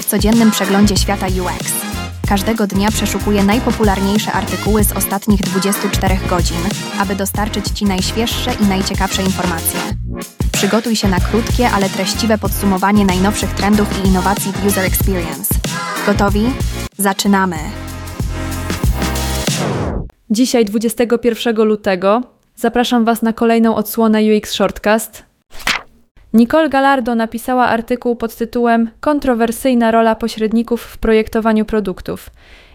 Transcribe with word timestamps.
W 0.00 0.04
codziennym 0.04 0.50
przeglądzie 0.50 0.96
świata 0.96 1.26
UX. 1.26 1.72
Każdego 2.28 2.66
dnia 2.66 2.90
przeszukuję 2.90 3.44
najpopularniejsze 3.44 4.32
artykuły 4.32 4.84
z 4.84 4.92
ostatnich 4.92 5.40
24 5.40 6.18
godzin, 6.28 6.56
aby 6.98 7.14
dostarczyć 7.14 7.68
Ci 7.68 7.84
najświeższe 7.84 8.50
i 8.54 8.66
najciekawsze 8.66 9.22
informacje. 9.22 9.80
Przygotuj 10.52 10.96
się 10.96 11.08
na 11.08 11.20
krótkie, 11.20 11.70
ale 11.70 11.88
treściwe 11.88 12.38
podsumowanie 12.38 13.04
najnowszych 13.04 13.50
trendów 13.50 14.04
i 14.04 14.08
innowacji 14.08 14.52
w 14.52 14.66
User 14.66 14.84
Experience. 14.84 15.54
Gotowi? 16.06 16.46
Zaczynamy! 16.98 17.56
Dzisiaj, 20.30 20.64
21 20.64 21.56
lutego, 21.56 22.22
zapraszam 22.56 23.04
Was 23.04 23.22
na 23.22 23.32
kolejną 23.32 23.76
odsłonę 23.76 24.20
UX 24.36 24.52
Shortcast. 24.52 25.23
Nicole 26.34 26.68
Gallardo 26.68 27.14
napisała 27.14 27.66
artykuł 27.66 28.16
pod 28.16 28.36
tytułem 28.36 28.90
Kontrowersyjna 29.00 29.90
rola 29.90 30.14
pośredników 30.14 30.82
w 30.82 30.98
projektowaniu 30.98 31.64
produktów. 31.64 32.30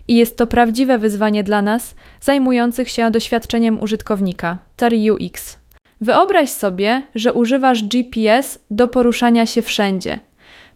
I 0.08 0.16
jest 0.16 0.38
to 0.38 0.48
prawdziwe 0.48 0.98
wyzwanie 0.98 1.44
dla 1.44 1.62
nas, 1.62 1.96
zajmujących 2.22 2.90
się 2.90 3.12
doświadczeniem 3.12 3.82
użytkownika, 3.82 4.58
TAR 4.76 4.94
UX. 4.94 5.58
Wyobraź 6.02 6.50
sobie, 6.50 7.02
że 7.16 7.34
używasz 7.34 7.84
GPS 7.84 8.60
do 8.72 8.88
poruszania 8.88 9.46
się 9.46 9.62
wszędzie. 9.62 10.20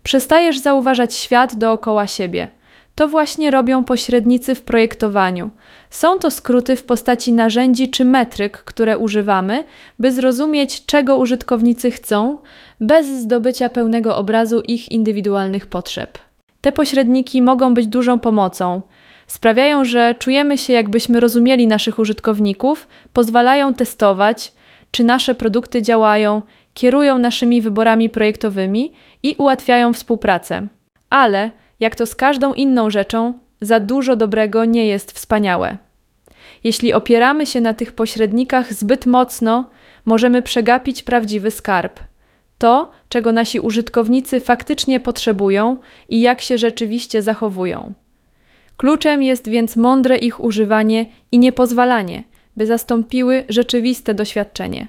Przestajesz 0.03 0.59
zauważać 0.59 1.13
świat 1.15 1.55
dookoła 1.55 2.07
siebie– 2.07 2.47
to 2.95 3.07
właśnie 3.07 3.51
robią 3.51 3.83
pośrednicy 3.83 4.55
w 4.55 4.61
projektowaniu. 4.61 5.49
Są 5.89 6.19
to 6.19 6.31
skróty 6.31 6.75
w 6.75 6.83
postaci 6.83 7.33
narzędzi 7.33 7.89
czy 7.89 8.05
metryk, 8.05 8.57
które 8.57 8.97
używamy, 8.97 9.63
by 9.99 10.11
zrozumieć, 10.11 10.85
czego 10.85 11.17
użytkownicy 11.17 11.91
chcą, 11.91 12.37
bez 12.79 13.07
zdobycia 13.07 13.69
pełnego 13.69 14.17
obrazu 14.17 14.61
ich 14.61 14.91
indywidualnych 14.91 15.65
potrzeb. 15.65 16.17
Te 16.61 16.71
pośredniki 16.71 17.41
mogą 17.41 17.73
być 17.73 17.87
dużą 17.87 18.19
pomocą. 18.19 18.81
Sprawiają, 19.27 19.85
że 19.85 20.15
czujemy 20.19 20.57
się, 20.57 20.73
jakbyśmy 20.73 21.19
rozumieli 21.19 21.67
naszych 21.67 21.99
użytkowników, 21.99 22.87
pozwalają 23.13 23.73
testować, 23.73 24.53
czy 24.91 25.03
nasze 25.03 25.35
produkty 25.35 25.81
działają, 25.81 26.41
kierują 26.73 27.17
naszymi 27.17 27.61
wyborami 27.61 28.09
projektowymi 28.09 28.91
i 29.23 29.35
ułatwiają 29.37 29.93
współpracę. 29.93 30.67
Ale 31.09 31.51
jak 31.83 31.95
to 31.95 32.05
z 32.05 32.15
każdą 32.15 32.53
inną 32.53 32.89
rzeczą, 32.89 33.33
za 33.61 33.79
dużo 33.79 34.15
dobrego 34.15 34.65
nie 34.65 34.87
jest 34.87 35.11
wspaniałe. 35.11 35.77
Jeśli 36.63 36.93
opieramy 36.93 37.45
się 37.45 37.61
na 37.61 37.73
tych 37.73 37.91
pośrednikach 37.91 38.73
zbyt 38.73 39.05
mocno, 39.05 39.69
możemy 40.05 40.41
przegapić 40.41 41.03
prawdziwy 41.03 41.51
skarb. 41.51 41.99
To, 42.57 42.91
czego 43.09 43.31
nasi 43.31 43.59
użytkownicy 43.59 44.39
faktycznie 44.39 44.99
potrzebują 44.99 45.77
i 46.09 46.21
jak 46.21 46.41
się 46.41 46.57
rzeczywiście 46.57 47.21
zachowują. 47.21 47.93
Kluczem 48.77 49.23
jest 49.23 49.49
więc 49.49 49.75
mądre 49.75 50.17
ich 50.17 50.43
używanie 50.43 51.05
i 51.31 51.39
niepozwalanie, 51.39 52.23
by 52.57 52.65
zastąpiły 52.65 53.43
rzeczywiste 53.49 54.13
doświadczenie. 54.13 54.87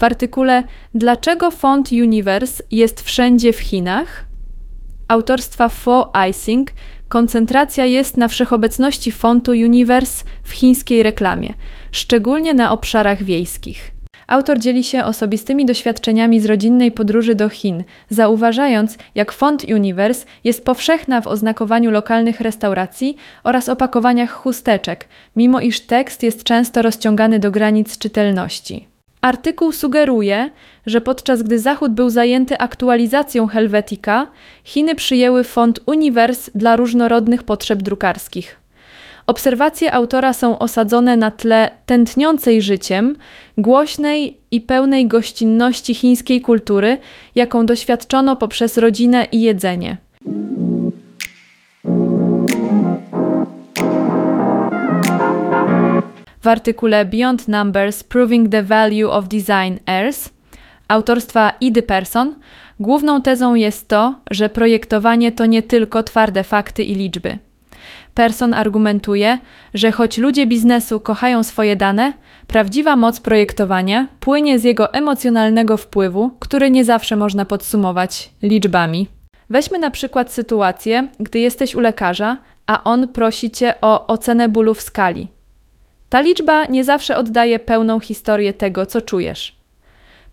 W 0.00 0.04
artykule 0.04 0.62
Dlaczego 0.94 1.50
font 1.50 1.92
Universe 1.92 2.62
jest 2.70 3.00
wszędzie 3.00 3.52
w 3.52 3.58
Chinach? 3.58 4.26
Autorstwa 5.08 5.68
Fo 5.68 6.12
Icing 6.30 6.70
koncentracja 7.08 7.84
jest 7.84 8.16
na 8.16 8.28
wszechobecności 8.28 9.12
fontu 9.12 9.50
Universe 9.50 10.24
w 10.42 10.52
chińskiej 10.52 11.02
reklamie, 11.02 11.54
szczególnie 11.92 12.54
na 12.54 12.72
obszarach 12.72 13.22
wiejskich. 13.22 13.90
Autor 14.26 14.58
dzieli 14.58 14.84
się 14.84 15.04
osobistymi 15.04 15.66
doświadczeniami 15.66 16.40
z 16.40 16.46
rodzinnej 16.46 16.92
podróży 16.92 17.34
do 17.34 17.48
Chin, 17.48 17.84
zauważając, 18.08 18.98
jak 19.14 19.32
font 19.32 19.64
Universe 19.64 20.26
jest 20.44 20.64
powszechna 20.64 21.20
w 21.20 21.26
oznakowaniu 21.26 21.90
lokalnych 21.90 22.40
restauracji 22.40 23.16
oraz 23.44 23.68
opakowaniach 23.68 24.30
chusteczek, 24.30 25.08
mimo 25.36 25.60
iż 25.60 25.80
tekst 25.80 26.22
jest 26.22 26.44
często 26.44 26.82
rozciągany 26.82 27.38
do 27.38 27.50
granic 27.50 27.98
czytelności. 27.98 28.90
Artykuł 29.20 29.72
sugeruje, 29.72 30.50
że 30.86 31.00
podczas 31.00 31.42
gdy 31.42 31.58
Zachód 31.58 31.92
był 31.92 32.10
zajęty 32.10 32.58
aktualizacją 32.58 33.46
Helvetica, 33.46 34.26
Chiny 34.64 34.94
przyjęły 34.94 35.44
font 35.44 35.80
Univers 35.86 36.50
dla 36.54 36.76
różnorodnych 36.76 37.42
potrzeb 37.42 37.82
drukarskich. 37.82 38.60
Obserwacje 39.26 39.92
autora 39.92 40.32
są 40.32 40.58
osadzone 40.58 41.16
na 41.16 41.30
tle 41.30 41.70
tętniącej 41.86 42.62
życiem, 42.62 43.16
głośnej 43.58 44.40
i 44.50 44.60
pełnej 44.60 45.06
gościnności 45.06 45.94
chińskiej 45.94 46.40
kultury, 46.40 46.98
jaką 47.34 47.66
doświadczono 47.66 48.36
poprzez 48.36 48.78
rodzinę 48.78 49.26
i 49.32 49.40
jedzenie. 49.40 49.96
W 56.40 56.46
artykule 56.46 57.04
Beyond 57.04 57.48
Numbers 57.48 58.04
Proving 58.04 58.48
the 58.48 58.62
Value 58.62 59.10
of 59.10 59.28
Design 59.28 59.78
Airs 59.86 60.30
autorstwa 60.90 61.52
Idy 61.60 61.82
Person, 61.82 62.34
główną 62.80 63.22
tezą 63.22 63.54
jest 63.54 63.88
to, 63.88 64.14
że 64.30 64.48
projektowanie 64.48 65.32
to 65.32 65.46
nie 65.46 65.62
tylko 65.62 66.02
twarde 66.02 66.44
fakty 66.44 66.84
i 66.84 66.94
liczby. 66.94 67.38
Person 68.14 68.54
argumentuje, 68.54 69.38
że 69.74 69.92
choć 69.92 70.18
ludzie 70.18 70.46
biznesu 70.46 71.00
kochają 71.00 71.42
swoje 71.42 71.76
dane, 71.76 72.12
prawdziwa 72.46 72.96
moc 72.96 73.20
projektowania 73.20 74.08
płynie 74.20 74.58
z 74.58 74.64
jego 74.64 74.92
emocjonalnego 74.92 75.76
wpływu, 75.76 76.30
który 76.38 76.70
nie 76.70 76.84
zawsze 76.84 77.16
można 77.16 77.44
podsumować 77.44 78.30
liczbami. 78.42 79.08
Weźmy 79.50 79.78
na 79.78 79.90
przykład 79.90 80.32
sytuację, 80.32 81.08
gdy 81.20 81.38
jesteś 81.38 81.74
u 81.74 81.80
lekarza, 81.80 82.36
a 82.66 82.84
on 82.84 83.08
prosi 83.08 83.50
cię 83.50 83.74
o 83.80 84.06
ocenę 84.06 84.48
bólu 84.48 84.74
w 84.74 84.80
skali 84.80 85.39
ta 86.10 86.20
liczba 86.20 86.64
nie 86.64 86.84
zawsze 86.84 87.16
oddaje 87.16 87.58
pełną 87.58 88.00
historię 88.00 88.52
tego, 88.52 88.86
co 88.86 89.00
czujesz. 89.00 89.56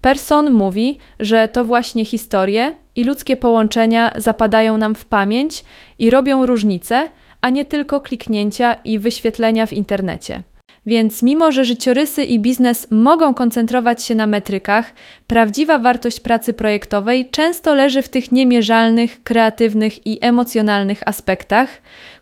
Person 0.01 0.51
mówi, 0.51 0.97
że 1.19 1.47
to 1.47 1.65
właśnie 1.65 2.05
historie 2.05 2.75
i 2.95 3.03
ludzkie 3.03 3.37
połączenia 3.37 4.11
zapadają 4.15 4.77
nam 4.77 4.95
w 4.95 5.05
pamięć 5.05 5.63
i 5.99 6.09
robią 6.09 6.45
różnicę, 6.45 7.09
a 7.41 7.49
nie 7.49 7.65
tylko 7.65 8.01
kliknięcia 8.01 8.73
i 8.73 8.99
wyświetlenia 8.99 9.65
w 9.65 9.73
internecie. 9.73 10.43
Więc 10.85 11.23
mimo, 11.23 11.51
że 11.51 11.65
życiorysy 11.65 12.23
i 12.23 12.39
biznes 12.39 12.87
mogą 12.91 13.33
koncentrować 13.33 14.03
się 14.03 14.15
na 14.15 14.27
metrykach, 14.27 14.93
prawdziwa 15.27 15.79
wartość 15.79 16.19
pracy 16.19 16.53
projektowej 16.53 17.29
często 17.29 17.75
leży 17.75 18.01
w 18.01 18.09
tych 18.09 18.31
niemierzalnych, 18.31 19.23
kreatywnych 19.23 20.07
i 20.07 20.17
emocjonalnych 20.21 21.07
aspektach, 21.07 21.69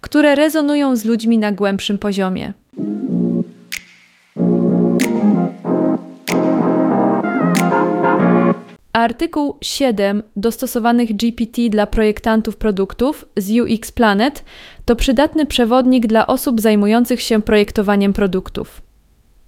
które 0.01 0.35
rezonują 0.35 0.95
z 0.95 1.05
ludźmi 1.05 1.37
na 1.37 1.51
głębszym 1.51 1.97
poziomie. 1.97 2.53
Artykuł 8.93 9.57
7 9.61 10.23
dostosowanych 10.35 11.15
GPT 11.15 11.69
dla 11.69 11.87
projektantów 11.87 12.57
produktów 12.57 13.25
z 13.37 13.51
UX 13.59 13.91
Planet 13.91 14.43
to 14.85 14.95
przydatny 14.95 15.45
przewodnik 15.45 16.07
dla 16.07 16.27
osób 16.27 16.61
zajmujących 16.61 17.21
się 17.21 17.41
projektowaniem 17.41 18.13
produktów. 18.13 18.81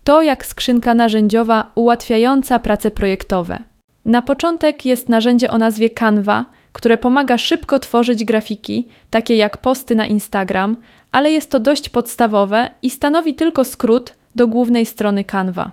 To 0.04 0.22
jak 0.22 0.46
skrzynka 0.46 0.94
narzędziowa 0.94 1.72
ułatwiająca 1.76 2.60
prace 2.60 2.92
projektowe. 2.92 3.60
Na 4.06 4.22
początek 4.22 4.86
jest 4.86 5.10
narzędzie 5.10 5.52
o 5.52 5.58
nazwie 5.58 5.90
Canva, 5.90 6.46
które 6.78 6.98
pomaga 6.98 7.38
szybko 7.38 7.80
tworzyć 7.80 8.26
grafiki, 8.26 8.88
takie 9.10 9.36
jak 9.36 9.58
posty 9.58 9.96
na 9.96 10.06
Instagram, 10.06 10.78
ale 11.12 11.32
jest 11.32 11.52
to 11.52 11.60
dość 11.60 11.90
podstawowe 11.90 12.70
i 12.82 12.90
stanowi 12.90 13.34
tylko 13.34 13.64
skrót 13.64 14.14
do 14.36 14.48
głównej 14.48 14.86
strony 14.86 15.24
Canva. 15.24 15.72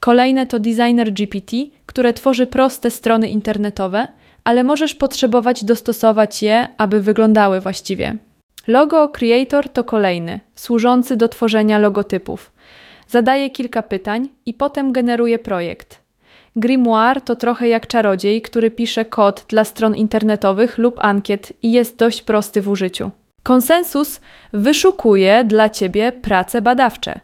Kolejne 0.00 0.46
to 0.46 0.58
Designer 0.58 1.12
GPT, 1.12 1.56
które 1.86 2.12
tworzy 2.12 2.46
proste 2.46 2.90
strony 2.90 3.28
internetowe, 3.28 4.08
ale 4.44 4.64
możesz 4.64 4.94
potrzebować 4.94 5.64
dostosować 5.64 6.42
je, 6.42 6.68
aby 6.78 7.00
wyglądały 7.00 7.60
właściwie. 7.60 8.16
Logo 8.66 9.08
Creator 9.08 9.68
to 9.68 9.84
kolejny, 9.84 10.40
służący 10.54 11.16
do 11.16 11.28
tworzenia 11.28 11.78
logotypów. 11.78 12.52
Zadaje 13.08 13.50
kilka 13.50 13.82
pytań 13.82 14.28
i 14.46 14.54
potem 14.54 14.92
generuje 14.92 15.38
projekt. 15.38 15.99
Grimoire 16.56 17.20
to 17.20 17.36
trochę 17.36 17.68
jak 17.68 17.86
czarodziej, 17.86 18.42
który 18.42 18.70
pisze 18.70 19.04
kod 19.04 19.44
dla 19.48 19.64
stron 19.64 19.94
internetowych 19.94 20.78
lub 20.78 20.98
ankiet 20.98 21.52
i 21.62 21.72
jest 21.72 21.96
dość 21.96 22.22
prosty 22.22 22.62
w 22.62 22.68
użyciu. 22.68 23.10
Konsensus 23.42 24.20
wyszukuje 24.52 25.44
dla 25.44 25.68
ciebie 25.68 26.12
prace 26.12 26.62
badawcze, 26.62 27.20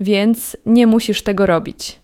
więc 0.00 0.56
nie 0.66 0.86
musisz 0.86 1.22
tego 1.22 1.46
robić. 1.46 2.00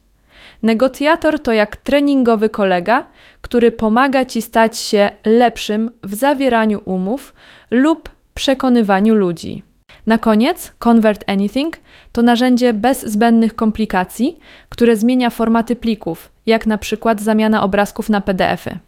Negocjator 0.62 1.40
to 1.40 1.52
jak 1.52 1.76
treningowy 1.76 2.48
kolega, 2.48 3.06
który 3.40 3.72
pomaga 3.72 4.24
ci 4.24 4.42
stać 4.42 4.78
się 4.78 5.10
lepszym 5.24 5.90
w 6.02 6.14
zawieraniu 6.14 6.80
umów 6.84 7.34
lub 7.70 8.10
przekonywaniu 8.34 9.14
ludzi. 9.14 9.62
Na 10.08 10.18
koniec, 10.18 10.72
Convert 10.78 11.24
Anything 11.26 11.76
to 12.12 12.22
narzędzie 12.22 12.72
bez 12.72 13.06
zbędnych 13.06 13.54
komplikacji, 13.54 14.38
które 14.68 14.96
zmienia 14.96 15.30
formaty 15.30 15.76
plików, 15.76 16.30
jak 16.46 16.66
na 16.66 16.78
przykład 16.78 17.20
zamiana 17.20 17.62
obrazków 17.62 18.08
na 18.08 18.20
PDF-y. 18.20 18.78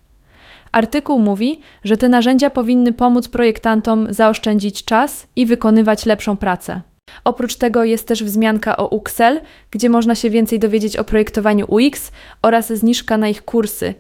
Artykuł 0.73 1.19
mówi, 1.19 1.61
że 1.85 1.97
te 1.97 2.09
narzędzia 2.09 2.51
powinny 2.51 2.93
pomóc 2.93 3.29
projektantom 3.29 4.07
zaoszczędzić 4.11 4.85
czas 4.85 5.27
i 5.37 5.47
wykonywać 5.47 6.07
lepszą 6.07 6.37
pracę. 6.37 6.81
Oprócz 7.25 7.57
tego 7.57 7.85
jest 7.85 8.09
też 8.09 8.25
wzmianka 8.25 8.77
o 8.77 8.89
UXL, 8.89 9.41
gdzie 9.71 9.91
można 9.91 10.15
się 10.15 10.31
więcej 10.31 10.59
dowiedzieć 10.59 10.97
o 10.97 11.05
projektowaniu 11.05 11.67
UX 11.69 12.13
oraz 12.43 12.73
zniżka 12.73 13.19
na 13.19 13.29
ich 13.29 13.43
kursy. 13.43 13.95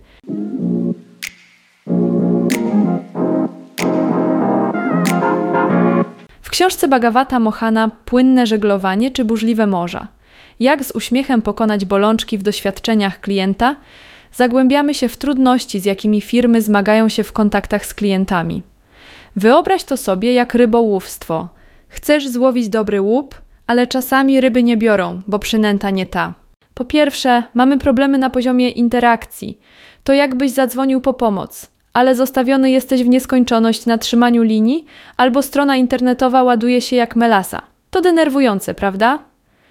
Książce 6.60 6.88
Bagawata 6.88 7.40
Mohana 7.40 7.90
Płynne 8.04 8.46
żeglowanie 8.46 9.10
czy 9.10 9.24
burzliwe 9.24 9.66
morza. 9.66 10.08
Jak 10.60 10.84
z 10.84 10.90
uśmiechem 10.90 11.42
pokonać 11.42 11.84
bolączki 11.84 12.38
w 12.38 12.42
doświadczeniach 12.42 13.20
klienta, 13.20 13.76
zagłębiamy 14.32 14.94
się 14.94 15.08
w 15.08 15.16
trudności, 15.16 15.80
z 15.80 15.84
jakimi 15.84 16.20
firmy 16.20 16.62
zmagają 16.62 17.08
się 17.08 17.24
w 17.24 17.32
kontaktach 17.32 17.86
z 17.86 17.94
klientami. 17.94 18.62
Wyobraź 19.36 19.84
to 19.84 19.96
sobie 19.96 20.32
jak 20.32 20.54
rybołówstwo. 20.54 21.48
Chcesz 21.88 22.28
złowić 22.28 22.68
dobry 22.68 23.00
łup, 23.00 23.34
ale 23.66 23.86
czasami 23.86 24.40
ryby 24.40 24.62
nie 24.62 24.76
biorą, 24.76 25.22
bo 25.26 25.38
przynęta 25.38 25.90
nie 25.90 26.06
ta. 26.06 26.34
Po 26.74 26.84
pierwsze, 26.84 27.42
mamy 27.54 27.78
problemy 27.78 28.18
na 28.18 28.30
poziomie 28.30 28.70
interakcji. 28.70 29.58
To 30.04 30.12
jakbyś 30.12 30.50
zadzwonił 30.50 31.00
po 31.00 31.14
pomoc, 31.14 31.70
ale 31.92 32.14
zostawiony 32.14 32.70
jesteś 32.70 33.02
w 33.02 33.08
nieskończoność 33.08 33.87
na 33.87 33.98
trzymaniu 33.98 34.42
linii, 34.42 34.84
albo 35.16 35.42
strona 35.42 35.76
internetowa 35.76 36.42
ładuje 36.42 36.81
się 36.81 36.96
jak 36.96 37.16
melasa. 37.16 37.62
To 37.90 38.00
denerwujące, 38.00 38.75
prawda? 38.75 39.19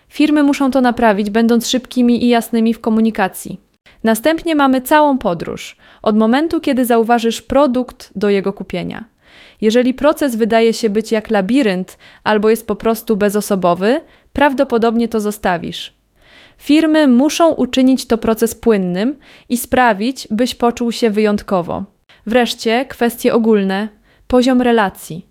Firmy 0.09 0.43
muszą 0.43 0.71
to 0.71 0.81
naprawić, 0.81 1.29
będąc 1.29 1.67
szybkimi 1.67 2.23
i 2.23 2.27
jasnymi 2.27 2.73
w 2.73 2.81
komunikacji. 2.81 3.59
Następnie 4.03 4.55
mamy 4.55 4.81
całą 4.81 5.17
podróż, 5.17 5.77
od 6.01 6.17
momentu, 6.17 6.59
kiedy 6.59 6.85
zauważysz 6.85 7.41
produkt 7.41 8.11
do 8.15 8.29
jego 8.29 8.53
kupienia. 8.53 9.05
Jeżeli 9.61 9.93
proces 9.93 10.35
wydaje 10.35 10.73
się 10.73 10.89
być 10.89 11.11
jak 11.11 11.29
labirynt 11.29 11.97
albo 12.23 12.49
jest 12.49 12.67
po 12.67 12.75
prostu 12.75 13.17
bezosobowy, 13.17 14.01
prawdopodobnie 14.33 15.07
to 15.07 15.19
zostawisz. 15.19 15.93
Firmy 16.57 17.07
muszą 17.07 17.53
uczynić 17.53 18.07
to 18.07 18.17
proces 18.17 18.55
płynnym 18.55 19.15
i 19.49 19.57
sprawić, 19.57 20.27
byś 20.31 20.55
poczuł 20.55 20.91
się 20.91 21.09
wyjątkowo. 21.09 21.98
Wreszcie 22.29 22.85
kwestie 22.85 23.33
ogólne, 23.33 23.87
poziom 24.27 24.61
relacji. 24.61 25.25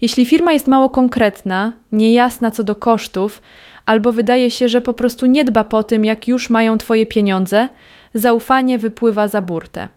Jeśli 0.00 0.26
firma 0.26 0.52
jest 0.52 0.66
mało 0.66 0.90
konkretna, 0.90 1.72
niejasna 1.92 2.50
co 2.50 2.64
do 2.64 2.74
kosztów, 2.74 3.42
albo 3.86 4.12
wydaje 4.12 4.50
się, 4.50 4.68
że 4.68 4.80
po 4.80 4.94
prostu 4.94 5.26
nie 5.26 5.44
dba 5.44 5.64
po 5.64 5.82
tym, 5.82 6.04
jak 6.04 6.28
już 6.28 6.50
mają 6.50 6.78
Twoje 6.78 7.06
pieniądze, 7.06 7.68
zaufanie 8.14 8.78
wypływa 8.78 9.28
za 9.28 9.42
burtę. 9.42 9.88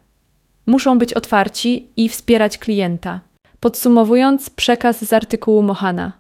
Muszą 0.66 0.98
być 0.98 1.13
otwarci 1.13 1.88
i 1.98 2.10
wspierać 2.10 2.57
klienta. 2.57 3.19
Podsumowując 3.60 4.50
przekaz 4.50 5.06
z 5.06 5.13
artykułu 5.13 5.62
Mohana. 5.62 6.12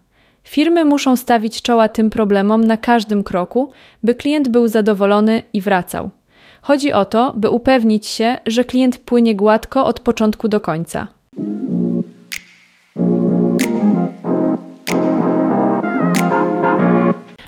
Firmy 0.43 0.85
muszą 0.85 1.15
stawić 1.15 1.61
czoła 1.61 1.89
tym 1.89 2.09
problemom 2.09 2.63
na 2.63 2.77
każdym 2.77 3.23
kroku, 3.23 3.71
by 4.03 4.15
klient 4.15 4.49
był 4.49 4.67
zadowolony 4.67 5.43
i 5.53 5.61
wracał. 5.61 6.09
Chodzi 6.63 6.93
o 6.93 7.05
to, 7.05 7.33
by 7.35 7.49
upewnić 7.49 8.07
się, 8.07 8.37
że 8.45 8.63
klient 8.63 8.97
płynie 8.97 9.35
gładko 9.35 9.85
od 9.85 9.99
początku 9.99 10.47
do 10.47 10.59
końca. 10.59 11.07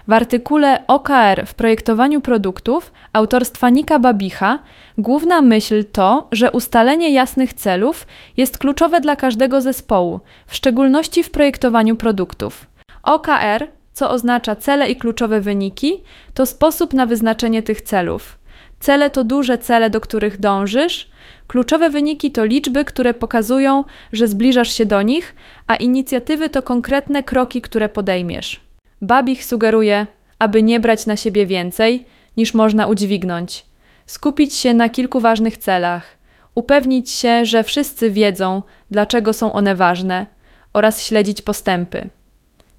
W 0.08 0.14
artykule 0.14 0.88
OKR 0.88 1.46
w 1.46 1.54
projektowaniu 1.54 2.22
produktów 2.22 2.92
autorstwa 3.14 3.70
Nika 3.70 4.00
Babicha 4.00 4.60
główna 4.98 5.42
myśl 5.42 5.86
to, 5.92 6.28
że 6.32 6.52
ustalenie 6.52 7.14
jasnych 7.14 7.54
celów 7.54 8.08
jest 8.38 8.58
kluczowe 8.58 9.02
dla 9.02 9.16
każdego 9.16 9.62
zespołu, 9.62 10.20
w 10.48 10.56
szczególności 10.56 11.24
w 11.24 11.32
projektowaniu 11.32 11.96
produktów. 11.96 12.66
OKR, 13.04 13.68
co 13.94 14.10
oznacza 14.10 14.56
cele 14.56 14.90
i 14.90 14.96
kluczowe 14.96 15.42
wyniki, 15.42 16.04
to 16.34 16.46
sposób 16.46 16.94
na 16.94 17.06
wyznaczenie 17.06 17.64
tych 17.64 17.82
celów. 17.82 18.45
Cele 18.86 19.10
to 19.10 19.24
duże 19.24 19.58
cele, 19.58 19.90
do 19.90 20.02
których 20.02 20.40
dążysz. 20.40 21.10
Kluczowe 21.48 21.90
wyniki 21.90 22.32
to 22.32 22.46
liczby, 22.46 22.86
które 22.86 23.14
pokazują, 23.14 23.84
że 24.14 24.28
zbliżasz 24.28 24.72
się 24.72 24.86
do 24.86 25.02
nich, 25.02 25.36
a 25.68 25.76
inicjatywy 25.76 26.50
to 26.50 26.62
konkretne 26.62 27.24
kroki, 27.24 27.62
które 27.62 27.90
podejmiesz. 27.90 28.62
Babich 29.02 29.46
sugeruje, 29.46 30.08
aby 30.40 30.64
nie 30.64 30.80
brać 30.80 31.06
na 31.06 31.16
siebie 31.16 31.46
więcej, 31.46 32.06
niż 32.38 32.54
można 32.54 32.88
udźwignąć. 32.88 33.66
Skupić 34.06 34.54
się 34.54 34.74
na 34.74 34.90
kilku 34.90 35.20
ważnych 35.20 35.58
celach, 35.58 36.18
upewnić 36.56 37.12
się, 37.12 37.46
że 37.46 37.64
wszyscy 37.64 38.12
wiedzą, 38.12 38.62
dlaczego 38.92 39.34
są 39.34 39.54
one 39.54 39.76
ważne, 39.76 40.26
oraz 40.74 41.04
śledzić 41.04 41.42
postępy. 41.42 42.10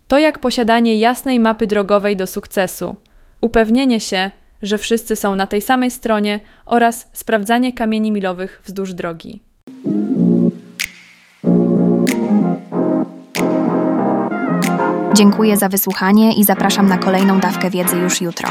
To 0.09 0.19
jak 0.19 0.39
posiadanie 0.39 0.99
jasnej 0.99 1.41
mapy 1.41 1.67
drogowej 1.67 2.17
do 2.17 2.27
sukcesu, 2.27 2.97
upewnienie 3.41 4.01
się, 4.01 4.31
że 4.63 4.79
wszyscy 4.79 5.17
są 5.17 5.37
na 5.37 5.47
tej 5.47 5.63
samej 5.63 5.91
stronie 5.91 6.41
oraz 6.67 7.09
sprawdzanie 7.13 7.73
kamieni 7.73 8.13
milowych 8.13 8.63
wzdłuż 8.65 8.95
drogi. 8.95 9.41
Dziękuję 15.15 15.57
za 15.57 15.69
wysłuchanie 15.69 16.35
i 16.35 16.45
zapraszam 16.45 16.89
na 16.89 16.99
kolejną 16.99 17.41
dawkę 17.41 17.71
wiedzy 17.71 17.97
już 17.97 18.21
jutro. 18.21 18.49